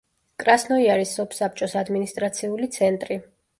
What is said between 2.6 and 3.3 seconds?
ცენტრი.